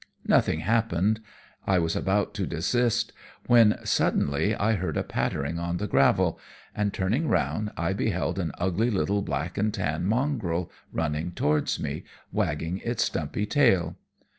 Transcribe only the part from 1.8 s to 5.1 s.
about to desist, when suddenly I heard a